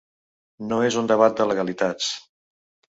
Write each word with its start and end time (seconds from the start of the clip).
No 0.71 0.79
és 0.87 0.97
un 1.03 1.11
debat 1.13 1.39
de 1.41 1.49
legalitats. 1.53 2.13